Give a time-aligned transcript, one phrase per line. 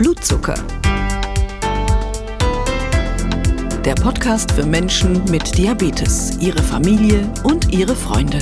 [0.00, 0.54] Blutzucker.
[3.84, 8.38] Der Podcast für Menschen mit Diabetes, ihre Familie und ihre Freunde.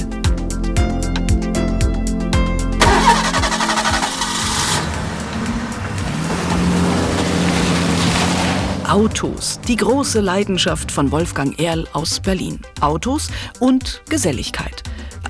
[8.89, 12.61] Autos, die große Leidenschaft von Wolfgang Erl aus Berlin.
[12.81, 14.85] Autos und Geselligkeit.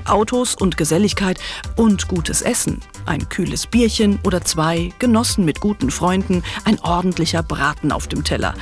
[0.04, 1.38] Autos und Geselligkeit
[1.76, 2.82] und gutes Essen.
[3.08, 8.52] Ein kühles Bierchen oder zwei, genossen mit guten Freunden, ein ordentlicher Braten auf dem Teller.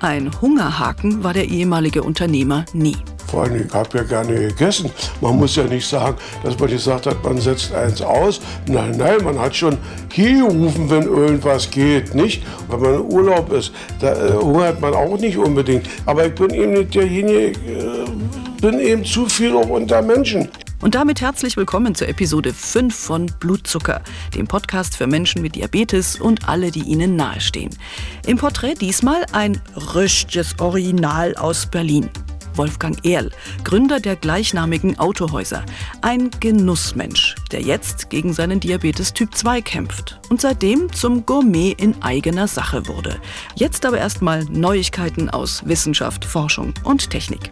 [0.00, 2.96] Ein Hungerhaken war der ehemalige Unternehmer nie.
[3.28, 4.90] Vor allem, ich habe ja gerne gegessen.
[5.20, 8.40] Man muss ja nicht sagen, dass man gesagt hat, man setzt eins aus.
[8.66, 9.78] Nein, nein, man hat schon
[10.10, 12.42] hier gerufen, wenn irgendwas geht, nicht?
[12.68, 15.88] Wenn man im Urlaub ist, da äh, hungert man auch nicht unbedingt.
[16.04, 18.04] Aber ich bin eben nicht derjenige, äh,
[18.60, 20.48] bin eben zu viel auch unter Menschen.
[20.80, 24.02] Und damit herzlich willkommen zur Episode 5 von Blutzucker,
[24.34, 27.70] dem Podcast für Menschen mit Diabetes und alle, die ihnen nahestehen.
[28.26, 29.60] Im Porträt diesmal ein
[29.94, 32.10] richtiges Original aus Berlin.
[32.56, 33.30] Wolfgang Erl,
[33.64, 35.64] Gründer der gleichnamigen Autohäuser.
[36.02, 42.00] Ein Genussmensch, der jetzt gegen seinen Diabetes Typ 2 kämpft und seitdem zum Gourmet in
[42.02, 43.16] eigener Sache wurde.
[43.56, 47.50] Jetzt aber erstmal Neuigkeiten aus Wissenschaft, Forschung und Technik.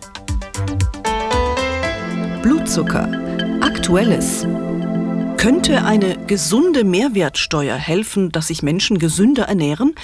[2.42, 3.08] Blutzucker.
[3.60, 4.44] Aktuelles.
[5.36, 9.94] Könnte eine gesunde Mehrwertsteuer helfen, dass sich Menschen gesünder ernähren?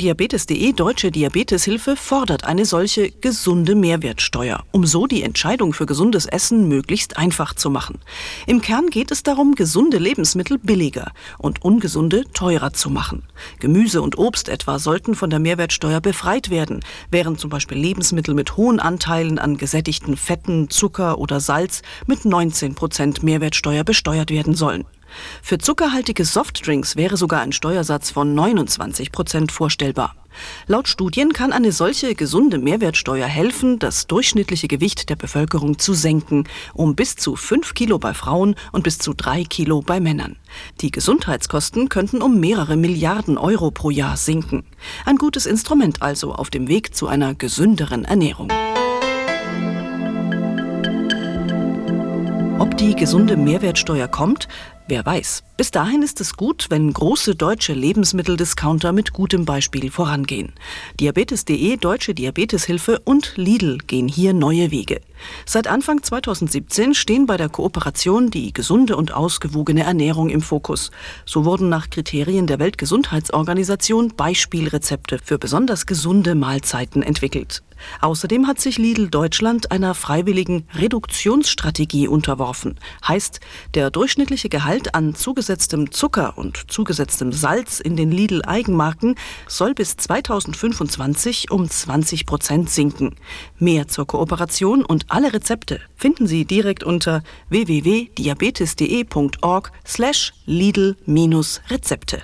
[0.00, 6.66] Diabetes.de Deutsche Diabeteshilfe fordert eine solche gesunde Mehrwertsteuer, um so die Entscheidung für gesundes Essen
[6.66, 8.00] möglichst einfach zu machen.
[8.48, 13.22] Im Kern geht es darum, gesunde Lebensmittel billiger und ungesunde teurer zu machen.
[13.60, 16.80] Gemüse und Obst etwa sollten von der Mehrwertsteuer befreit werden,
[17.12, 22.74] während zum Beispiel Lebensmittel mit hohen Anteilen an gesättigten Fetten, Zucker oder Salz mit 19
[22.74, 24.86] Prozent Mehrwertsteuer besteuert werden sollen.
[25.42, 30.14] Für zuckerhaltige Softdrinks wäre sogar ein Steuersatz von 29 Prozent vorstellbar.
[30.66, 36.44] Laut Studien kann eine solche gesunde Mehrwertsteuer helfen, das durchschnittliche Gewicht der Bevölkerung zu senken,
[36.72, 40.36] um bis zu 5 Kilo bei Frauen und bis zu 3 Kilo bei Männern.
[40.80, 44.64] Die Gesundheitskosten könnten um mehrere Milliarden Euro pro Jahr sinken.
[45.04, 48.50] Ein gutes Instrument also auf dem Weg zu einer gesünderen Ernährung.
[52.58, 54.48] Ob die gesunde Mehrwertsteuer kommt,
[54.86, 55.42] wer weiß.
[55.56, 60.52] Bis dahin ist es gut, wenn große deutsche Lebensmitteldiscounter mit gutem Beispiel vorangehen.
[60.98, 65.00] Diabetes.de, Deutsche Diabeteshilfe und Lidl gehen hier neue Wege.
[65.46, 70.90] Seit Anfang 2017 stehen bei der Kooperation die gesunde und ausgewogene Ernährung im Fokus.
[71.24, 77.62] So wurden nach Kriterien der Weltgesundheitsorganisation Beispielrezepte für besonders gesunde Mahlzeiten entwickelt.
[78.00, 82.78] Außerdem hat sich Lidl Deutschland einer freiwilligen Reduktionsstrategie unterworfen.
[83.06, 83.40] Heißt,
[83.74, 89.14] der durchschnittliche Gehalt an zugesetzten zugesetztem Zucker und zugesetztem Salz in den Lidl-Eigenmarken
[89.46, 93.16] soll bis 2025 um 20 Prozent sinken.
[93.58, 102.22] Mehr zur Kooperation und alle Rezepte finden Sie direkt unter www.diabetes.de.org slash Lidl-Rezepte.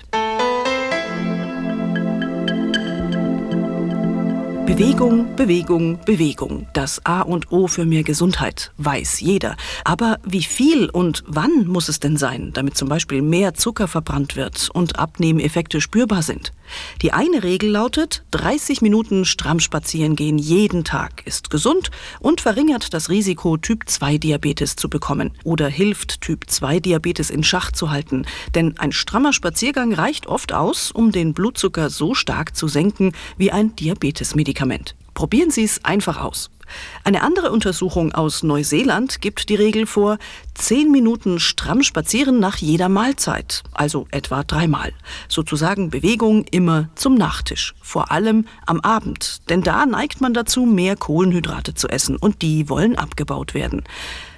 [4.65, 6.67] Bewegung, Bewegung, Bewegung.
[6.73, 9.57] Das A und O für mehr Gesundheit, weiß jeder.
[9.83, 14.35] Aber wie viel und wann muss es denn sein, damit zum Beispiel mehr Zucker verbrannt
[14.35, 16.53] wird und Abnehmeffekte spürbar sind?
[17.01, 22.93] Die eine Regel lautet, 30 Minuten stramm spazieren gehen jeden Tag ist gesund und verringert
[22.93, 28.25] das Risiko, Typ-2-Diabetes zu bekommen oder hilft, Typ-2-Diabetes in Schach zu halten.
[28.55, 33.51] Denn ein strammer Spaziergang reicht oft aus, um den Blutzucker so stark zu senken wie
[33.51, 34.95] ein Diabetesmedikament.
[35.13, 36.49] Probieren Sie es einfach aus.
[37.03, 40.17] Eine andere Untersuchung aus Neuseeland gibt die Regel vor,
[40.53, 44.93] zehn Minuten stramm spazieren nach jeder Mahlzeit, also etwa dreimal.
[45.27, 50.95] Sozusagen Bewegung immer zum Nachtisch, vor allem am Abend, denn da neigt man dazu, mehr
[50.95, 53.83] Kohlenhydrate zu essen und die wollen abgebaut werden.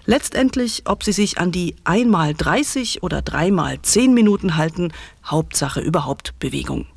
[0.05, 4.91] Letztendlich, ob Sie sich an die einmal 30 oder dreimal 10 Minuten halten,
[5.25, 6.87] Hauptsache überhaupt Bewegung.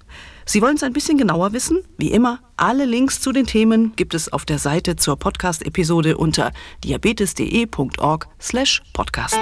[0.49, 1.83] Sie wollen es ein bisschen genauer wissen?
[1.99, 6.53] Wie immer, alle Links zu den Themen gibt es auf der Seite zur Podcast-Episode unter
[6.85, 9.37] diabetes.de.org slash podcast.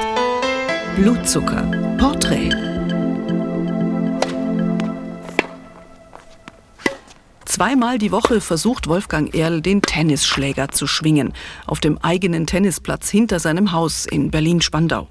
[0.97, 1.63] Blutzucker.
[1.99, 2.49] Porträt.
[7.45, 11.35] Zweimal die Woche versucht Wolfgang Erl, den Tennisschläger zu schwingen,
[11.67, 15.09] auf dem eigenen Tennisplatz hinter seinem Haus in Berlin-Spandau.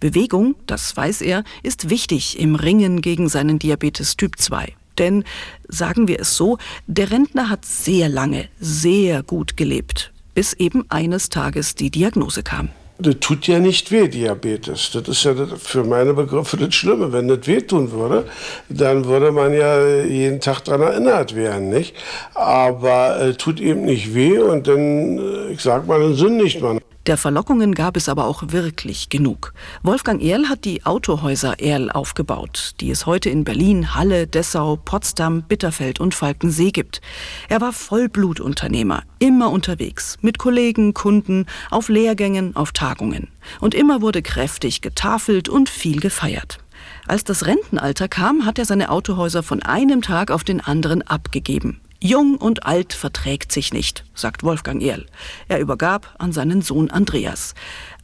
[0.00, 4.74] Bewegung, das weiß er, ist wichtig im Ringen gegen seinen Diabetes Typ 2.
[4.98, 5.24] Denn,
[5.68, 11.28] sagen wir es so, der Rentner hat sehr lange, sehr gut gelebt, bis eben eines
[11.28, 12.70] Tages die Diagnose kam.
[12.98, 14.90] Das tut ja nicht weh, Diabetes.
[14.92, 17.12] Das ist ja für meine Begriffe das Schlimme.
[17.12, 18.24] Wenn das wehtun würde,
[18.70, 21.94] dann würde man ja jeden Tag daran erinnert werden, nicht?
[22.32, 26.80] Aber äh, tut eben nicht weh und dann, äh, ich sag mal, dann sündigt man.
[27.06, 29.54] Der Verlockungen gab es aber auch wirklich genug.
[29.84, 35.44] Wolfgang Erl hat die Autohäuser Erl aufgebaut, die es heute in Berlin, Halle, Dessau, Potsdam,
[35.44, 37.00] Bitterfeld und Falkensee gibt.
[37.48, 43.28] Er war Vollblutunternehmer, immer unterwegs, mit Kollegen, Kunden, auf Lehrgängen, auf Tagungen.
[43.60, 46.58] Und immer wurde kräftig getafelt und viel gefeiert.
[47.06, 51.80] Als das Rentenalter kam, hat er seine Autohäuser von einem Tag auf den anderen abgegeben.
[52.00, 55.06] Jung und alt verträgt sich nicht, sagt Wolfgang Erl.
[55.48, 57.54] Er übergab an seinen Sohn Andreas.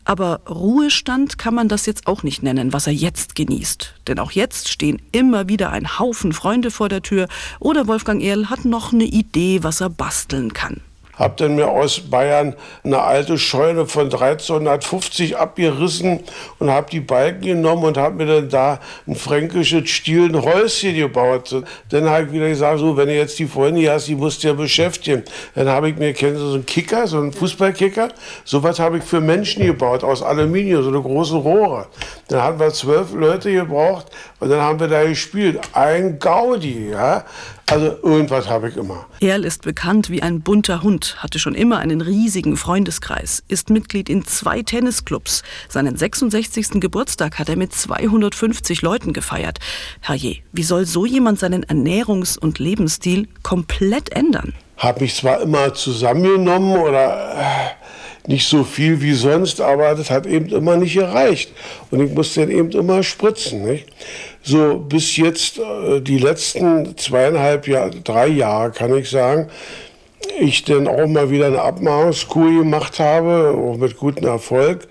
[0.05, 3.95] Aber Ruhestand kann man das jetzt auch nicht nennen, was er jetzt genießt.
[4.09, 7.29] Denn auch jetzt stehen immer wieder ein Haufen Freunde vor der Tür
[7.61, 10.81] oder Wolfgang Erl hat noch eine Idee, was er basteln kann.
[11.23, 16.19] Hab dann mir aus Bayern eine alte Scheune von 1350 abgerissen
[16.59, 21.55] und habe die Balken genommen und habe mir dann da ein fränkisches Stiel, Häuschen gebaut.
[21.91, 24.43] Dann habe ich wieder gesagt, so, wenn du jetzt die Freunde hier hast, die musst
[24.43, 25.23] du ja beschäftigen.
[25.55, 28.09] Dann habe ich mir, kennen Sie so einen Kicker, so einen Fußballkicker?
[28.45, 31.87] Sowas habe ich für Menschen gebaut, aus Aluminium, so eine große Rohre.
[32.27, 34.07] Dann haben wir zwölf Leute gebraucht
[34.41, 35.61] und dann haben wir da gespielt.
[35.73, 37.25] Ein Gaudi, ja.
[37.67, 39.07] Also irgendwas habe ich immer.
[39.21, 44.09] Erl ist bekannt wie ein bunter Hund, hatte schon immer einen riesigen Freundeskreis, ist Mitglied
[44.09, 45.43] in zwei Tennisclubs.
[45.69, 46.81] Seinen 66.
[46.81, 49.59] Geburtstag hat er mit 250 Leuten gefeiert.
[50.01, 54.53] Herrje, wie soll so jemand seinen Ernährungs- und Lebensstil komplett ändern?
[54.77, 57.82] Hab mich zwar immer zusammengenommen oder äh,
[58.27, 61.53] nicht so viel wie sonst, aber das hat eben immer nicht gereicht.
[61.91, 63.65] Und ich musste dann eben immer spritzen.
[63.65, 63.87] Nicht?
[64.43, 69.49] so bis jetzt äh, die letzten zweieinhalb Jahre, drei Jahre kann ich sagen,
[70.39, 74.89] ich dann auch mal wieder eine Abmachungskur gemacht habe, auch mit gutem Erfolg.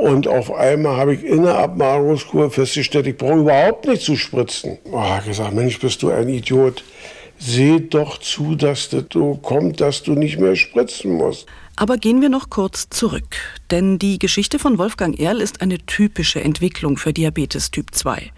[0.00, 4.78] Und auf einmal habe ich in der Abmagerungskur festgestellt, ich brauche überhaupt nicht zu spritzen.
[4.90, 6.82] Oh, ich gesagt, Mensch, bist du ein Idiot.
[7.38, 11.46] Seh doch zu, dass das so kommt, dass du nicht mehr spritzen musst.
[11.76, 13.36] Aber gehen wir noch kurz zurück,
[13.72, 18.30] denn die Geschichte von Wolfgang Erl ist eine typische Entwicklung für Diabetes Typ 2.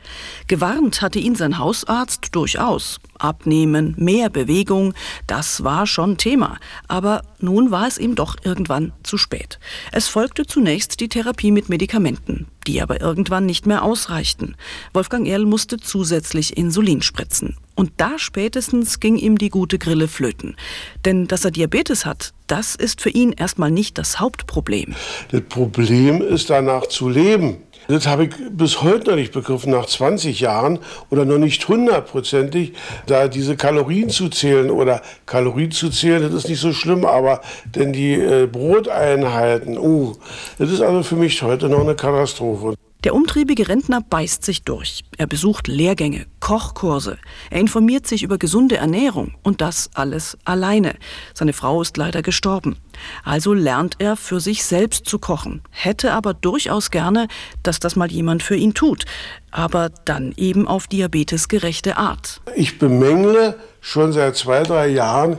[0.46, 2.98] Gewarnt hatte ihn sein Hausarzt durchaus.
[3.18, 4.94] Abnehmen, mehr Bewegung,
[5.26, 6.58] das war schon Thema.
[6.88, 9.58] Aber nun war es ihm doch irgendwann zu spät.
[9.92, 14.56] Es folgte zunächst die Therapie mit Medikamenten, die aber irgendwann nicht mehr ausreichten.
[14.94, 17.56] Wolfgang Erl musste zusätzlich Insulin spritzen.
[17.74, 20.56] Und da spätestens ging ihm die gute Grille flöten.
[21.04, 24.94] Denn dass er Diabetes hat, das ist für ihn erstmal nicht das Hauptproblem.
[25.30, 27.58] Das Problem ist danach zu leben.
[27.88, 32.72] Das habe ich bis heute noch nicht begriffen, nach 20 Jahren oder noch nicht hundertprozentig,
[33.06, 37.42] da diese Kalorien zu zählen oder Kalorien zu zählen, das ist nicht so schlimm, aber
[37.64, 40.14] denn die äh, Broteinheiten, uh,
[40.58, 42.74] das ist also für mich heute noch eine Katastrophe.
[43.04, 45.04] Der umtriebige Rentner beißt sich durch.
[45.16, 47.18] Er besucht Lehrgänge, Kochkurse.
[47.50, 50.94] Er informiert sich über gesunde Ernährung und das alles alleine.
[51.34, 52.76] Seine Frau ist leider gestorben.
[53.22, 57.28] Also lernt er für sich selbst zu kochen, hätte aber durchaus gerne,
[57.62, 59.04] dass das mal jemand für ihn tut,
[59.50, 62.40] aber dann eben auf diabetesgerechte Art.
[62.54, 65.38] Ich bemängle schon seit zwei, drei Jahren,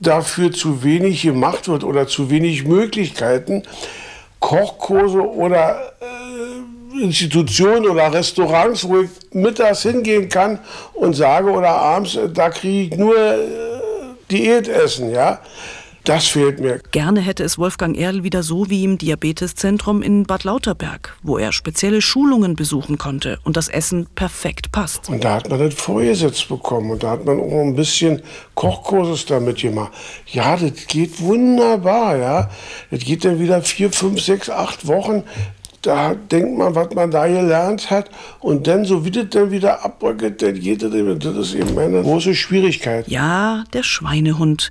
[0.00, 3.62] dafür zu wenig gemacht wird oder zu wenig Möglichkeiten,
[4.40, 6.06] Kochkurse oder äh,
[7.00, 10.58] Institutionen oder Restaurants, wo ich mittags hingehen kann
[10.94, 13.38] und sage oder abends, da kriege ich nur äh,
[14.30, 15.40] Diätessen, ja.
[16.04, 16.80] Das fehlt mir.
[16.90, 21.52] Gerne hätte es Wolfgang Erl wieder so wie im Diabeteszentrum in Bad Lauterberg, wo er
[21.52, 25.08] spezielle Schulungen besuchen konnte und das Essen perfekt passt.
[25.08, 28.20] Und da hat man das vorgesetzt bekommen und da hat man auch ein bisschen
[28.56, 29.92] Kochkurses damit gemacht.
[30.26, 32.50] Ja, das geht wunderbar, ja.
[32.90, 35.22] Das geht dann wieder vier, fünf, sechs, acht Wochen
[35.82, 38.10] da denkt man, was man da gelernt hat.
[38.40, 42.02] Und dann, so wie das dann wieder abbröckelt, dann geht das, das ist eben eine
[42.02, 43.08] große Schwierigkeit.
[43.08, 44.70] Ja, der Schweinehund.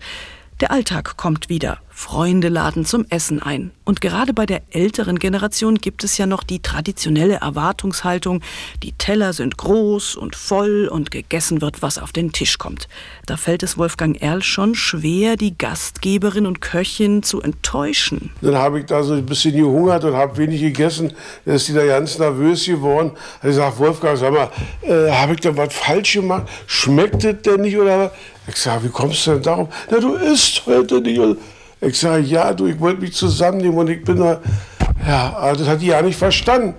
[0.61, 1.79] Der Alltag kommt wieder.
[2.01, 3.69] Freunde laden zum Essen ein.
[3.85, 8.41] Und gerade bei der älteren Generation gibt es ja noch die traditionelle Erwartungshaltung,
[8.81, 12.87] die Teller sind groß und voll und gegessen wird, was auf den Tisch kommt.
[13.27, 18.31] Da fällt es Wolfgang Erl schon schwer, die Gastgeberin und Köchin zu enttäuschen.
[18.41, 21.13] Dann habe ich da so ein bisschen gehungert und habe wenig gegessen.
[21.45, 23.11] Dann ist die da ganz nervös geworden.
[23.41, 24.49] Ich gesagt, Wolfgang, sag mal,
[24.81, 26.49] äh, habe ich da was falsch gemacht?
[26.65, 28.11] Schmeckt das denn nicht oder was?
[28.47, 29.69] Ich sage, wie kommst du denn darauf?
[29.91, 31.37] Na, du isst heute nicht.
[31.81, 34.39] Ich sage, ja, du, ich wollte mich zusammennehmen und ich bin da,
[35.07, 36.75] ja, das hat die ja nicht verstanden.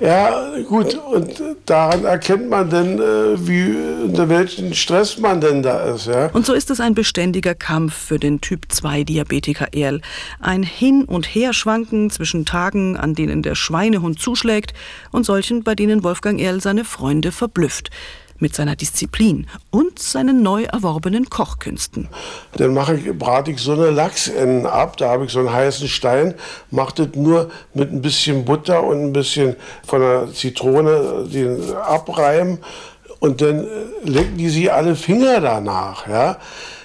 [0.00, 5.94] Ja, gut, und daran erkennt man dann, äh, wie, unter welchem Stress man denn da
[5.94, 6.06] ist.
[6.06, 6.30] Ja?
[6.32, 10.00] Und so ist es ein beständiger Kampf für den Typ-2-Diabetiker Erl.
[10.40, 14.72] Ein Hin- und Herschwanken zwischen Tagen, an denen der Schweinehund zuschlägt,
[15.10, 17.90] und solchen, bei denen Wolfgang Erl seine Freunde verblüfft
[18.40, 22.08] mit seiner Disziplin und seinen neu erworbenen Kochkünsten.
[22.56, 25.88] Dann mache ich, brate ich so eine Lachsenden ab, da habe ich so einen heißen
[25.88, 26.34] Stein,
[26.70, 29.56] mache das nur mit ein bisschen Butter und ein bisschen
[29.86, 32.58] von der Zitrone den abreiben
[33.20, 33.66] und dann
[34.04, 36.38] lecken die sie alle Finger danach, ja.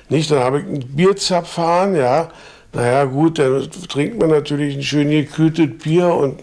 [0.10, 2.30] Nicht, dann habe ich einen Bierzapfhahn, ja.
[2.74, 6.42] Naja, gut, dann trinkt man natürlich ein schön gekühltes Bier und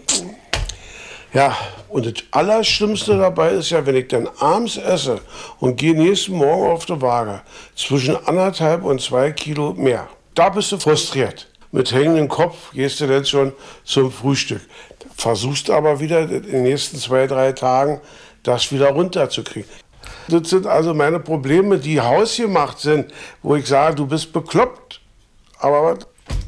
[1.31, 1.55] ja,
[1.93, 5.19] und das Allerschlimmste dabei ist ja, wenn ich dann abends esse
[5.59, 7.41] und gehe nächsten Morgen auf die Waage,
[7.75, 10.07] zwischen anderthalb und zwei Kilo mehr.
[10.33, 11.47] Da bist du frustriert.
[11.71, 14.61] Mit hängendem Kopf gehst du dann schon zum Frühstück.
[15.15, 18.01] Versuchst aber wieder in den nächsten zwei, drei Tagen
[18.41, 19.69] das wieder runterzukriegen.
[20.29, 24.99] Das sind also meine Probleme, die hausgemacht sind, wo ich sage, du bist bekloppt.
[25.59, 25.99] Aber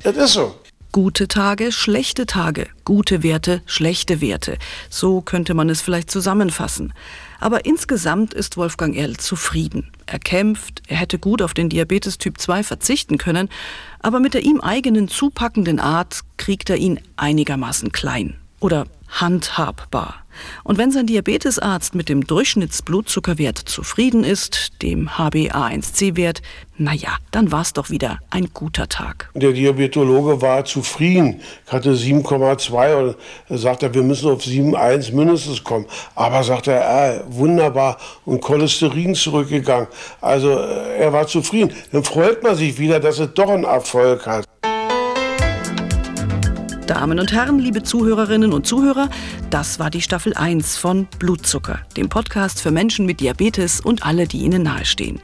[0.01, 0.55] das ist so.
[0.95, 4.57] Gute Tage, schlechte Tage, gute Werte, schlechte Werte.
[4.89, 6.93] So könnte man es vielleicht zusammenfassen.
[7.41, 9.91] Aber insgesamt ist Wolfgang Erl zufrieden.
[10.05, 13.49] Er kämpft, er hätte gut auf den Diabetes Typ 2 verzichten können,
[13.99, 20.24] aber mit der ihm eigenen zupackenden Art kriegt er ihn einigermaßen klein oder handhabbar.
[20.63, 26.41] Und wenn sein Diabetesarzt mit dem Durchschnittsblutzuckerwert zufrieden ist, dem HbA1c-Wert,
[26.77, 29.29] naja, dann war es doch wieder ein guter Tag.
[29.33, 31.39] Der Diabetologe war zufrieden.
[31.67, 33.15] Hatte 7,2
[33.47, 35.85] und sagte, wir müssen auf 7,1 mindestens kommen.
[36.15, 39.87] Aber sagt er, äh, wunderbar und Cholesterin zurückgegangen.
[40.19, 41.71] Also äh, er war zufrieden.
[41.93, 44.45] Dann freut man sich wieder, dass es doch einen Erfolg hat.
[46.87, 49.09] Damen und Herren, liebe Zuhörerinnen und Zuhörer,
[49.49, 54.27] das war die Staffel 1 von Blutzucker, dem Podcast für Menschen mit Diabetes und alle,
[54.27, 55.19] die ihnen nahestehen.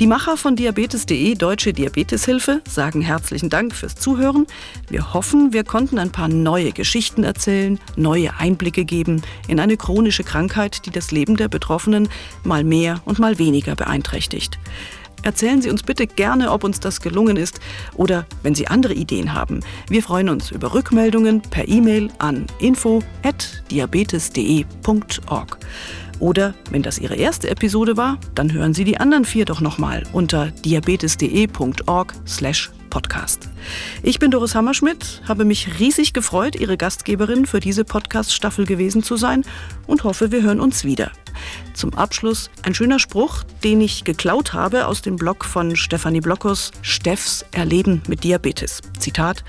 [0.00, 4.46] Die Macher von Diabetes.de Deutsche Diabeteshilfe sagen herzlichen Dank fürs Zuhören.
[4.90, 10.24] Wir hoffen, wir konnten ein paar neue Geschichten erzählen, neue Einblicke geben in eine chronische
[10.24, 12.10] Krankheit, die das Leben der Betroffenen
[12.44, 14.58] mal mehr und mal weniger beeinträchticht.
[15.22, 17.60] Erzählen Sie uns bitte gerne, ob uns das gelungen ist
[17.94, 19.60] oder wenn Sie andere Ideen haben.
[19.88, 25.58] Wir freuen uns über Rückmeldungen per E-Mail an info@diabetes.de.org.
[26.20, 30.02] Oder wenn das Ihre erste Episode war, dann hören Sie die anderen vier doch nochmal
[30.12, 33.48] unter diabetes.de.org/podcast.
[34.02, 39.16] Ich bin Doris Hammerschmidt, habe mich riesig gefreut, Ihre Gastgeberin für diese Podcast-Staffel gewesen zu
[39.16, 39.44] sein
[39.86, 41.10] und hoffe, wir hören uns wieder.
[41.74, 46.72] Zum Abschluss ein schöner Spruch, den ich geklaut habe aus dem Blog von Stefanie Blockos,
[46.82, 48.80] Steffs Erleben mit Diabetes.
[48.98, 49.44] Zitat: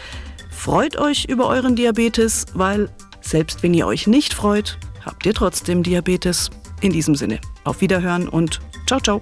[0.51, 2.89] Freut euch über euren Diabetes, weil
[3.21, 6.49] selbst wenn ihr euch nicht freut, habt ihr trotzdem Diabetes.
[6.81, 9.21] In diesem Sinne, auf Wiederhören und ciao, ciao.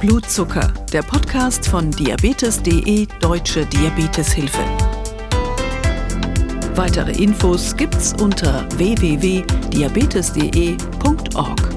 [0.00, 4.79] Blutzucker, der Podcast von diabetes.de Deutsche Diabeteshilfe.
[6.74, 11.69] Weitere Infos gibt's unter www.diabetes.de.org.